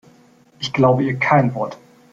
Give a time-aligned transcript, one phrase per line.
[0.57, 1.77] Ich glaube ihr kein Wort.